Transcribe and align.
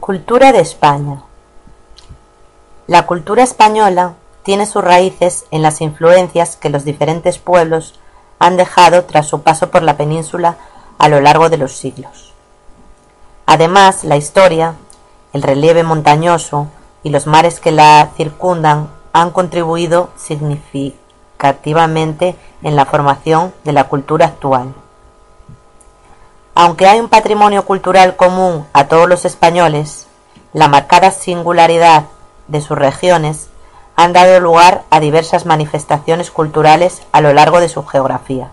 Cultura 0.00 0.50
de 0.52 0.60
España 0.60 1.22
La 2.86 3.06
cultura 3.06 3.42
española 3.42 4.12
tiene 4.42 4.66
sus 4.66 4.84
raíces 4.84 5.46
en 5.50 5.62
las 5.62 5.80
influencias 5.80 6.56
que 6.56 6.68
los 6.68 6.84
diferentes 6.84 7.38
pueblos 7.38 7.98
han 8.38 8.58
dejado 8.58 9.06
tras 9.06 9.26
su 9.26 9.40
paso 9.42 9.70
por 9.70 9.82
la 9.82 9.96
península 9.96 10.58
a 10.98 11.08
lo 11.08 11.20
largo 11.20 11.48
de 11.48 11.56
los 11.56 11.76
siglos. 11.76 12.34
Además, 13.46 14.04
la 14.04 14.16
historia, 14.16 14.74
el 15.32 15.42
relieve 15.42 15.82
montañoso 15.82 16.68
y 17.02 17.08
los 17.10 17.26
mares 17.26 17.58
que 17.58 17.72
la 17.72 18.10
circundan 18.16 18.90
han 19.14 19.30
contribuido 19.30 20.10
significativamente 20.16 22.36
en 22.62 22.76
la 22.76 22.84
formación 22.84 23.54
de 23.64 23.72
la 23.72 23.84
cultura 23.84 24.26
actual. 24.26 24.74
Aunque 26.58 26.86
hay 26.86 27.00
un 27.00 27.10
patrimonio 27.10 27.66
cultural 27.66 28.16
común 28.16 28.66
a 28.72 28.88
todos 28.88 29.06
los 29.06 29.26
españoles, 29.26 30.06
la 30.54 30.68
marcada 30.68 31.10
singularidad 31.10 32.04
de 32.48 32.62
sus 32.62 32.78
regiones 32.78 33.48
han 33.94 34.14
dado 34.14 34.40
lugar 34.40 34.84
a 34.88 34.98
diversas 34.98 35.44
manifestaciones 35.44 36.30
culturales 36.30 37.02
a 37.12 37.20
lo 37.20 37.34
largo 37.34 37.60
de 37.60 37.68
su 37.68 37.84
geografía. 37.84 38.52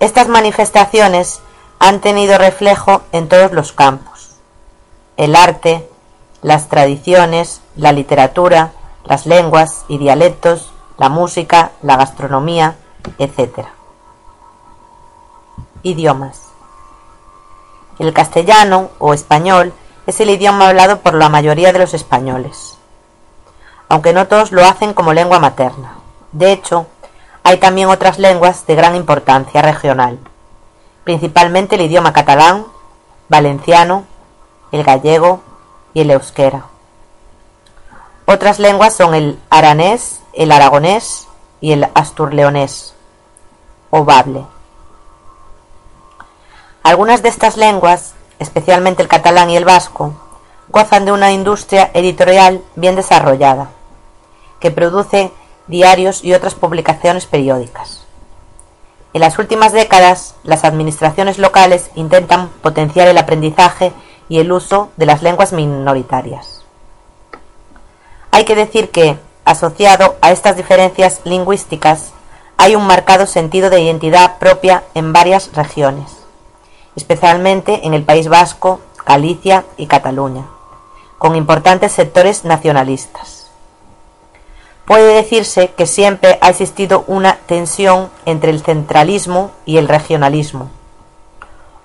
Estas 0.00 0.26
manifestaciones 0.26 1.40
han 1.78 2.00
tenido 2.00 2.36
reflejo 2.36 3.02
en 3.12 3.28
todos 3.28 3.52
los 3.52 3.70
campos. 3.70 4.30
El 5.16 5.36
arte, 5.36 5.88
las 6.42 6.68
tradiciones, 6.68 7.60
la 7.76 7.92
literatura, 7.92 8.72
las 9.04 9.24
lenguas 9.24 9.84
y 9.86 9.98
dialectos, 9.98 10.72
la 10.98 11.10
música, 11.10 11.70
la 11.80 11.94
gastronomía, 11.94 12.74
etc. 13.18 13.68
Idiomas. 15.82 16.42
El 17.98 18.12
castellano 18.12 18.90
o 18.98 19.14
español 19.14 19.72
es 20.06 20.20
el 20.20 20.28
idioma 20.28 20.68
hablado 20.68 21.00
por 21.00 21.14
la 21.14 21.28
mayoría 21.28 21.72
de 21.72 21.78
los 21.78 21.94
españoles, 21.94 22.76
aunque 23.88 24.12
no 24.12 24.26
todos 24.26 24.52
lo 24.52 24.64
hacen 24.64 24.92
como 24.92 25.14
lengua 25.14 25.38
materna. 25.38 25.94
De 26.32 26.52
hecho, 26.52 26.86
hay 27.42 27.58
también 27.58 27.88
otras 27.88 28.18
lenguas 28.18 28.66
de 28.66 28.74
gran 28.74 28.94
importancia 28.94 29.62
regional, 29.62 30.18
principalmente 31.04 31.76
el 31.76 31.82
idioma 31.82 32.12
catalán, 32.12 32.66
valenciano, 33.28 34.04
el 34.72 34.84
gallego 34.84 35.40
y 35.94 36.02
el 36.02 36.10
euskera. 36.10 36.66
Otras 38.26 38.58
lenguas 38.58 38.94
son 38.94 39.14
el 39.14 39.40
aranés, 39.48 40.20
el 40.34 40.52
aragonés 40.52 41.26
y 41.60 41.72
el 41.72 41.88
asturleonés 41.94 42.94
o 43.90 44.04
bable. 44.04 44.44
Algunas 46.82 47.22
de 47.22 47.28
estas 47.28 47.58
lenguas, 47.58 48.14
especialmente 48.38 49.02
el 49.02 49.08
catalán 49.08 49.50
y 49.50 49.56
el 49.56 49.66
vasco, 49.66 50.14
gozan 50.68 51.04
de 51.04 51.12
una 51.12 51.30
industria 51.30 51.90
editorial 51.92 52.62
bien 52.74 52.96
desarrollada, 52.96 53.68
que 54.60 54.70
produce 54.70 55.30
diarios 55.66 56.24
y 56.24 56.32
otras 56.32 56.54
publicaciones 56.54 57.26
periódicas. 57.26 58.06
En 59.12 59.20
las 59.20 59.38
últimas 59.38 59.72
décadas, 59.72 60.36
las 60.42 60.64
administraciones 60.64 61.38
locales 61.38 61.90
intentan 61.96 62.48
potenciar 62.48 63.08
el 63.08 63.18
aprendizaje 63.18 63.92
y 64.30 64.38
el 64.38 64.50
uso 64.50 64.90
de 64.96 65.04
las 65.04 65.22
lenguas 65.22 65.52
minoritarias. 65.52 66.64
Hay 68.30 68.44
que 68.44 68.54
decir 68.54 68.90
que, 68.90 69.18
asociado 69.44 70.16
a 70.22 70.32
estas 70.32 70.56
diferencias 70.56 71.20
lingüísticas, 71.24 72.12
hay 72.56 72.74
un 72.74 72.86
marcado 72.86 73.26
sentido 73.26 73.68
de 73.68 73.82
identidad 73.82 74.38
propia 74.38 74.84
en 74.94 75.12
varias 75.12 75.52
regiones 75.52 76.19
especialmente 77.00 77.86
en 77.86 77.94
el 77.94 78.04
País 78.04 78.28
Vasco, 78.28 78.80
Galicia 79.06 79.64
y 79.78 79.86
Cataluña, 79.86 80.44
con 81.16 81.34
importantes 81.34 81.92
sectores 81.92 82.44
nacionalistas. 82.44 83.50
Puede 84.84 85.14
decirse 85.14 85.70
que 85.70 85.86
siempre 85.86 86.38
ha 86.42 86.50
existido 86.50 87.04
una 87.06 87.36
tensión 87.46 88.10
entre 88.26 88.50
el 88.50 88.60
centralismo 88.60 89.50
y 89.64 89.78
el 89.78 89.88
regionalismo, 89.88 90.68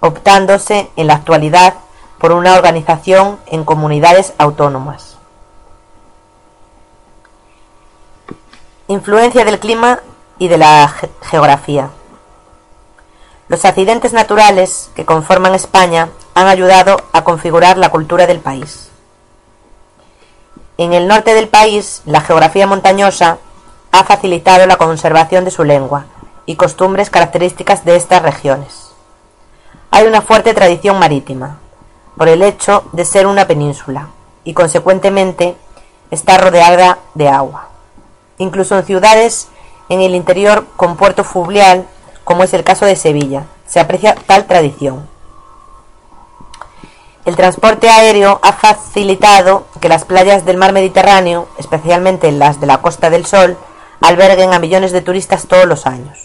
optándose 0.00 0.90
en 0.96 1.06
la 1.06 1.14
actualidad 1.14 1.74
por 2.18 2.32
una 2.32 2.54
organización 2.54 3.38
en 3.46 3.64
comunidades 3.64 4.32
autónomas. 4.38 5.16
Influencia 8.88 9.44
del 9.44 9.60
clima 9.60 10.00
y 10.38 10.48
de 10.48 10.58
la 10.58 10.92
geografía. 11.22 11.90
Los 13.46 13.64
accidentes 13.66 14.14
naturales 14.14 14.90
que 14.94 15.04
conforman 15.04 15.54
España 15.54 16.08
han 16.34 16.46
ayudado 16.46 17.02
a 17.12 17.24
configurar 17.24 17.76
la 17.76 17.90
cultura 17.90 18.26
del 18.26 18.40
país. 18.40 18.88
En 20.78 20.94
el 20.94 21.06
norte 21.06 21.34
del 21.34 21.48
país, 21.48 22.00
la 22.06 22.22
geografía 22.22 22.66
montañosa 22.66 23.38
ha 23.92 24.04
facilitado 24.04 24.66
la 24.66 24.76
conservación 24.76 25.44
de 25.44 25.50
su 25.50 25.62
lengua 25.62 26.06
y 26.46 26.56
costumbres 26.56 27.10
características 27.10 27.84
de 27.84 27.96
estas 27.96 28.22
regiones. 28.22 28.92
Hay 29.90 30.06
una 30.06 30.22
fuerte 30.22 30.54
tradición 30.54 30.98
marítima, 30.98 31.58
por 32.16 32.28
el 32.28 32.42
hecho 32.42 32.84
de 32.92 33.04
ser 33.04 33.26
una 33.26 33.46
península, 33.46 34.08
y 34.42 34.54
consecuentemente 34.54 35.54
está 36.10 36.38
rodeada 36.38 36.98
de 37.14 37.28
agua. 37.28 37.68
Incluso 38.38 38.76
en 38.76 38.86
ciudades 38.86 39.48
en 39.90 40.00
el 40.00 40.14
interior 40.14 40.66
con 40.76 40.96
puerto 40.96 41.24
fluvial 41.24 41.86
como 42.24 42.44
es 42.44 42.52
el 42.54 42.64
caso 42.64 42.86
de 42.86 42.96
Sevilla. 42.96 43.44
Se 43.66 43.80
aprecia 43.80 44.14
tal 44.26 44.46
tradición. 44.46 45.08
El 47.24 47.36
transporte 47.36 47.88
aéreo 47.88 48.38
ha 48.42 48.52
facilitado 48.52 49.66
que 49.80 49.88
las 49.88 50.04
playas 50.04 50.44
del 50.44 50.58
mar 50.58 50.72
Mediterráneo, 50.72 51.48
especialmente 51.58 52.30
las 52.32 52.60
de 52.60 52.66
la 52.66 52.82
Costa 52.82 53.08
del 53.08 53.24
Sol, 53.24 53.56
alberguen 54.02 54.52
a 54.52 54.58
millones 54.58 54.92
de 54.92 55.00
turistas 55.00 55.46
todos 55.46 55.64
los 55.64 55.86
años. 55.86 56.18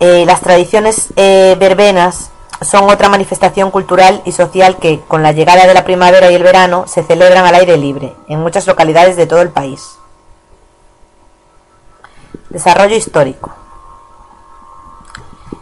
Eh, 0.00 0.24
las 0.26 0.40
tradiciones 0.40 1.12
eh, 1.16 1.56
verbenas 1.58 2.30
son 2.60 2.90
otra 2.90 3.08
manifestación 3.08 3.70
cultural 3.70 4.22
y 4.24 4.32
social 4.32 4.76
que, 4.78 5.00
con 5.06 5.22
la 5.22 5.32
llegada 5.32 5.66
de 5.66 5.74
la 5.74 5.84
primavera 5.84 6.30
y 6.30 6.34
el 6.34 6.42
verano, 6.42 6.86
se 6.88 7.04
celebran 7.04 7.44
al 7.44 7.54
aire 7.54 7.76
libre 7.76 8.14
en 8.28 8.40
muchas 8.40 8.66
localidades 8.66 9.16
de 9.16 9.26
todo 9.26 9.42
el 9.42 9.50
país. 9.50 9.98
Desarrollo 12.50 12.96
histórico. 12.96 13.52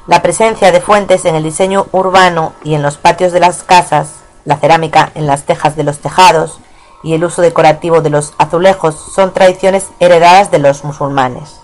La 0.06 0.22
presencia 0.22 0.70
de 0.70 0.80
fuentes 0.80 1.24
en 1.24 1.34
el 1.34 1.42
diseño 1.42 1.86
urbano 1.90 2.52
y 2.62 2.74
en 2.74 2.82
los 2.82 2.96
patios 2.96 3.32
de 3.32 3.40
las 3.40 3.64
casas, 3.64 4.20
la 4.44 4.56
cerámica 4.58 5.10
en 5.16 5.26
las 5.26 5.42
tejas 5.42 5.74
de 5.74 5.82
los 5.82 5.98
tejados 5.98 6.60
y 7.02 7.14
el 7.14 7.24
uso 7.24 7.42
decorativo 7.42 8.02
de 8.02 8.10
los 8.10 8.34
azulejos 8.38 8.94
son 8.94 9.32
tradiciones 9.32 9.88
heredadas 9.98 10.52
de 10.52 10.60
los 10.60 10.84
musulmanes. 10.84 11.60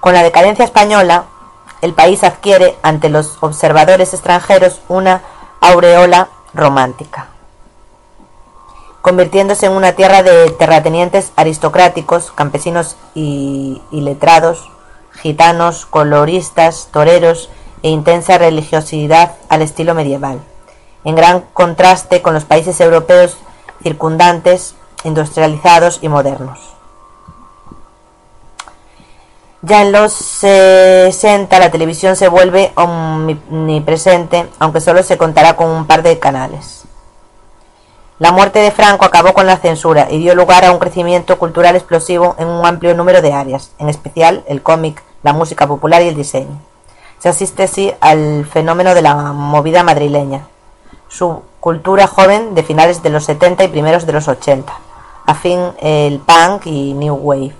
Con 0.00 0.12
la 0.12 0.22
decadencia 0.22 0.66
española, 0.66 1.24
el 1.80 1.94
país 1.94 2.24
adquiere 2.24 2.76
ante 2.82 3.08
los 3.08 3.38
observadores 3.40 4.12
extranjeros 4.12 4.82
una 4.88 5.22
aureola 5.62 6.28
romántica 6.52 7.31
convirtiéndose 9.02 9.66
en 9.66 9.72
una 9.72 9.92
tierra 9.92 10.22
de 10.22 10.50
terratenientes 10.52 11.32
aristocráticos, 11.36 12.30
campesinos 12.30 12.96
y, 13.14 13.82
letrados, 13.90 14.70
gitanos, 15.20 15.86
coloristas, 15.86 16.88
toreros 16.92 17.50
e 17.82 17.90
intensa 17.90 18.38
religiosidad 18.38 19.34
al 19.48 19.62
estilo 19.62 19.94
medieval, 19.94 20.40
en 21.04 21.16
gran 21.16 21.40
contraste 21.52 22.22
con 22.22 22.32
los 22.32 22.44
países 22.44 22.80
europeos 22.80 23.36
circundantes, 23.82 24.76
industrializados 25.02 25.98
y 26.00 26.08
modernos. 26.08 26.60
Ya 29.62 29.82
en 29.82 29.92
los 29.92 30.12
60 30.12 31.58
la 31.58 31.70
televisión 31.70 32.14
se 32.14 32.28
vuelve 32.28 32.72
omnipresente, 32.76 34.48
aunque 34.60 34.80
solo 34.80 35.02
se 35.02 35.18
contará 35.18 35.56
con 35.56 35.68
un 35.70 35.86
par 35.86 36.02
de 36.02 36.18
canales. 36.20 36.84
La 38.22 38.30
muerte 38.30 38.60
de 38.60 38.70
Franco 38.70 39.04
acabó 39.04 39.34
con 39.34 39.46
la 39.46 39.56
censura 39.56 40.06
y 40.08 40.20
dio 40.20 40.36
lugar 40.36 40.64
a 40.64 40.70
un 40.70 40.78
crecimiento 40.78 41.40
cultural 41.40 41.74
explosivo 41.74 42.36
en 42.38 42.46
un 42.46 42.64
amplio 42.64 42.94
número 42.94 43.20
de 43.20 43.32
áreas, 43.32 43.72
en 43.80 43.88
especial 43.88 44.44
el 44.46 44.62
cómic, 44.62 45.02
la 45.24 45.32
música 45.32 45.66
popular 45.66 46.02
y 46.02 46.06
el 46.06 46.14
diseño. 46.14 46.56
Se 47.18 47.28
asiste 47.28 47.64
así 47.64 47.92
al 48.00 48.46
fenómeno 48.46 48.94
de 48.94 49.02
la 49.02 49.16
movida 49.32 49.82
madrileña, 49.82 50.46
su 51.08 51.42
cultura 51.58 52.06
joven 52.06 52.54
de 52.54 52.62
finales 52.62 53.02
de 53.02 53.10
los 53.10 53.24
70 53.24 53.64
y 53.64 53.68
primeros 53.68 54.06
de 54.06 54.12
los 54.12 54.28
80, 54.28 54.72
afín 55.26 55.58
el 55.80 56.20
punk 56.20 56.66
y 56.66 56.94
new 56.94 57.16
wave, 57.16 57.56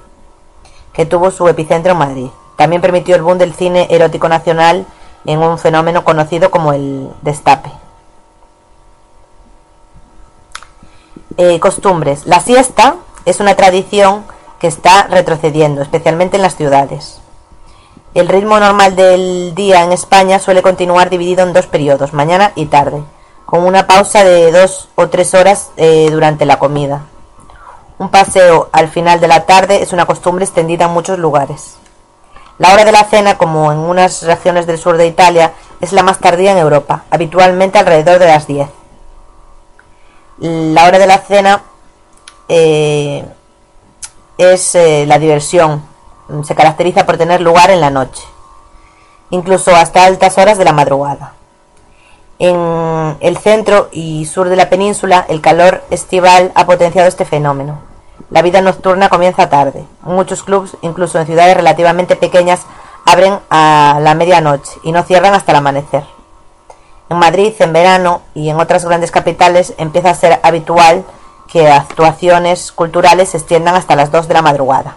que 0.93 1.07
tuvo 1.07 1.33
su 1.33 1.49
epicentro 1.49 1.91
en 1.91 1.99
Madrid. 1.99 2.29
También 2.55 2.81
permitió 2.81 3.17
el 3.17 3.23
boom 3.23 3.37
del 3.37 3.53
cine 3.53 3.89
erótico 3.91 4.29
nacional 4.29 4.87
en 5.25 5.41
un 5.41 5.59
fenómeno 5.59 6.05
conocido 6.05 6.53
como 6.53 6.73
el 6.73 7.09
destape. 7.23 7.82
Eh, 11.39 11.61
costumbres. 11.61 12.27
La 12.27 12.41
siesta 12.41 12.97
es 13.25 13.41
una 13.41 13.55
tradición 13.55 14.25
que 14.59 14.67
está 14.67 15.05
retrocediendo, 15.05 15.81
especialmente 15.81 16.37
en 16.37 16.43
las 16.43 16.57
ciudades. 16.57 17.21
El 18.15 18.29
ritmo 18.29 18.59
normal 18.59 18.97
del 18.97 19.55
día 19.55 19.83
en 19.85 19.93
España 19.93 20.39
suele 20.39 20.63
continuar 20.63 21.09
dividido 21.09 21.43
en 21.45 21.53
dos 21.53 21.67
periodos, 21.67 22.13
mañana 22.13 22.53
y 22.55 22.67
tarde, 22.67 23.03
con 23.47 23.65
una 23.65 23.87
pausa 23.87 24.25
de 24.25 24.53
dos 24.53 24.89
o 24.95 25.09
tres 25.09 25.33
horas 25.35 25.71
eh, 25.77 26.09
durante 26.11 26.45
la 26.45 26.59
comida. 26.59 27.03
Un 27.99 28.11
paseo 28.11 28.69
al 28.73 28.89
final 28.89 29.21
de 29.21 29.29
la 29.29 29.47
tarde 29.47 29.83
es 29.83 29.93
una 29.93 30.07
costumbre 30.07 30.45
extendida 30.45 30.87
en 30.87 30.93
muchos 30.93 31.19
lugares. 31.19 31.77
La 32.59 32.75
hora 32.75 32.85
de 32.85 32.93
la 32.93 33.05
cena, 33.05 33.39
como 33.39 33.73
en 33.73 33.79
unas 33.79 34.25
regiones 34.25 34.67
del 34.67 34.79
sur 34.79 34.97
de 34.97 35.07
Italia, 35.07 35.53
es 35.81 35.93
la 35.93 36.03
más 36.03 36.19
tardía 36.19 36.53
en 36.53 36.59
Europa, 36.59 37.05
habitualmente 37.11 37.79
alrededor 37.79 38.19
de 38.19 38.27
las 38.27 38.47
10. 38.47 38.82
La 40.43 40.87
hora 40.87 40.99
de 40.99 41.07
la 41.07 41.19
cena 41.19 41.63
eh, 42.49 43.25
es 44.39 44.75
eh, 44.75 45.05
la 45.07 45.21
diversión, 45.21 45.85
se 46.43 46.57
caracteriza 46.57 47.07
por 47.07 47.17
tener 47.17 47.41
lugar 47.41 47.71
en 47.71 47.81
la 47.81 47.91
noche, 47.91 48.25
incluso 49.31 49.73
hasta 49.77 50.05
altas 50.05 50.39
horas 50.39 50.59
de 50.59 50.65
la 50.65 50.73
madrugada. 50.73 51.35
En 52.41 53.17
el 53.21 53.39
centro 53.39 53.89
y 53.93 54.27
sur 54.27 54.49
de 54.49 54.57
la 54.57 54.69
península, 54.69 55.25
el 55.29 55.41
calor 55.41 55.85
estival 55.91 56.51
ha 56.57 56.67
potenciado 56.67 57.07
este 57.07 57.25
fenómeno. 57.25 57.79
La 58.31 58.43
vida 58.43 58.61
nocturna 58.63 59.09
comienza 59.09 59.49
tarde. 59.49 59.85
Muchos 60.03 60.43
clubs, 60.43 60.77
incluso 60.83 61.21
en 61.21 61.27
ciudades 61.27 61.57
relativamente 61.57 62.17
pequeñas, 62.17 62.63
abren 63.07 63.39
a 63.49 64.01
la 64.03 64.17
medianoche 64.17 64.73
y 64.83 64.91
no 64.91 65.05
cierran 65.05 65.35
hasta 65.35 65.53
el 65.53 65.59
amanecer. 65.59 66.03
En 67.09 67.19
Madrid, 67.19 67.53
en 67.59 67.73
verano 67.73 68.23
y 68.35 68.49
en 68.49 68.59
otras 68.59 68.85
grandes 68.85 69.11
capitales 69.11 69.75
empieza 69.77 70.11
a 70.11 70.15
ser 70.15 70.41
habitual 70.43 71.05
que 71.47 71.69
actuaciones 71.69 72.73
culturales 72.73 73.31
se 73.31 73.37
extiendan 73.37 73.75
hasta 73.75 73.97
las 73.97 74.11
2 74.11 74.29
de 74.29 74.35
la 74.35 74.43
madrugada. 74.43 74.97